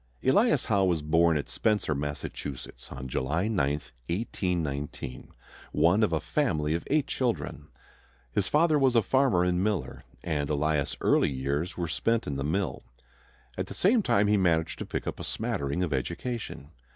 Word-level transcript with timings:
Elias 0.23 0.65
Howe 0.65 0.85
was 0.85 1.03
born 1.03 1.37
at 1.37 1.47
Spencer, 1.47 1.93
Massachusetts, 1.93 2.91
on 2.91 3.07
July 3.07 3.47
9, 3.47 3.73
1819, 4.09 5.27
one 5.73 6.01
of 6.01 6.11
a 6.11 6.19
family 6.19 6.73
of 6.73 6.83
eight 6.89 7.05
children. 7.05 7.67
His 8.31 8.47
father 8.47 8.79
was 8.79 8.95
a 8.95 9.03
farmer 9.03 9.43
and 9.43 9.63
miller, 9.63 10.03
and 10.23 10.49
Elias' 10.49 10.97
early 11.01 11.29
years 11.29 11.77
were 11.77 11.87
spent 11.87 12.25
in 12.25 12.35
the 12.35 12.43
mill. 12.43 12.81
At 13.59 13.67
the 13.67 13.75
same 13.75 14.01
time 14.01 14.25
he 14.25 14.37
managed 14.37 14.79
to 14.79 14.87
pick 14.87 15.05
up 15.05 15.19
a 15.19 15.23
smattering 15.23 15.83
of 15.83 15.93
education. 15.93 16.71